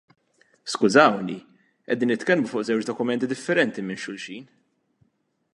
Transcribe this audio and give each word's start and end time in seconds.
Skużawni, 0.71 1.35
qegħdin 1.89 2.11
nitkellmu 2.13 2.51
fuq 2.53 2.67
żewġ 2.71 2.89
dokumenti 2.91 3.33
differenti 3.35 3.87
minn 3.91 4.03
xulxin. 4.07 4.53